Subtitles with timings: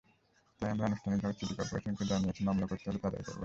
[0.59, 3.39] তাই আমরা আনুষ্ঠানিকভাবে সিটি করপোরেশনকে জানিয়েছি, মামলা করতে হলে তারাই করবে।